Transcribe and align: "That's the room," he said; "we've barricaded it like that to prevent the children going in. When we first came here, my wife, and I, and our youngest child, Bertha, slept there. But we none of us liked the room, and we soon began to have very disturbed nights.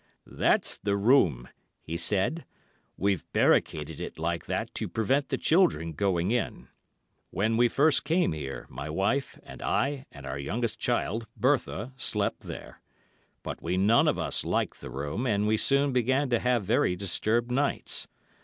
"That's 0.25 0.77
the 0.77 0.97
room," 0.97 1.47
he 1.83 1.95
said; 1.95 2.45
"we've 2.97 3.23
barricaded 3.33 3.99
it 3.99 4.17
like 4.17 4.47
that 4.47 4.73
to 4.73 4.87
prevent 4.89 5.29
the 5.29 5.37
children 5.37 5.93
going 5.93 6.31
in. 6.31 6.69
When 7.29 7.55
we 7.55 7.67
first 7.67 8.03
came 8.03 8.31
here, 8.31 8.65
my 8.67 8.89
wife, 8.89 9.37
and 9.43 9.61
I, 9.61 10.07
and 10.11 10.25
our 10.25 10.39
youngest 10.39 10.79
child, 10.79 11.27
Bertha, 11.37 11.93
slept 11.97 12.39
there. 12.39 12.81
But 13.43 13.61
we 13.61 13.77
none 13.77 14.07
of 14.07 14.17
us 14.17 14.43
liked 14.43 14.81
the 14.81 14.89
room, 14.89 15.27
and 15.27 15.45
we 15.45 15.55
soon 15.57 15.93
began 15.93 16.29
to 16.29 16.39
have 16.39 16.63
very 16.63 16.95
disturbed 16.95 17.51
nights. 17.51 18.07